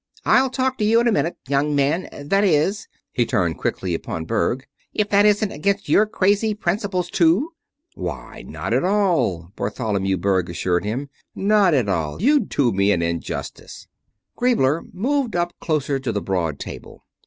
I'll 0.25 0.49
talk 0.49 0.79
to 0.79 0.83
you 0.83 0.99
in 0.99 1.07
a 1.07 1.11
minute, 1.11 1.37
young 1.47 1.75
man 1.75 2.09
that 2.11 2.43
is" 2.43 2.87
he 3.13 3.23
turned 3.23 3.59
quickly 3.59 3.93
upon 3.93 4.25
Berg 4.25 4.65
"if 4.95 5.09
that 5.09 5.27
isn't 5.27 5.51
against 5.51 5.89
your 5.89 6.07
crazy 6.07 6.55
principles, 6.55 7.07
too?" 7.11 7.51
"Why, 7.93 8.43
not 8.47 8.73
at 8.73 8.83
all," 8.83 9.51
Bartholomew 9.55 10.17
Berg 10.17 10.49
assured 10.49 10.83
him. 10.85 11.09
"Not 11.35 11.75
at 11.75 11.87
all. 11.87 12.19
You 12.19 12.39
do 12.39 12.71
me 12.71 12.91
an 12.91 13.03
injustice." 13.03 13.87
Griebler 14.35 14.81
moved 14.91 15.35
up 15.35 15.53
closer 15.59 15.99
to 15.99 16.11
the 16.11 16.19
broad 16.19 16.57
table. 16.57 17.05